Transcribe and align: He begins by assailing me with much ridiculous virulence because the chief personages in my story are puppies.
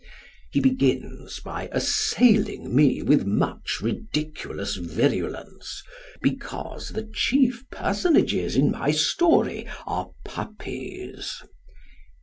He 0.51 0.59
begins 0.59 1.39
by 1.41 1.69
assailing 1.71 2.75
me 2.75 3.03
with 3.03 3.23
much 3.23 3.81
ridiculous 3.83 4.75
virulence 4.77 5.83
because 6.23 6.89
the 6.89 7.07
chief 7.13 7.69
personages 7.69 8.55
in 8.55 8.71
my 8.71 8.89
story 8.89 9.67
are 9.85 10.09
puppies. 10.25 11.43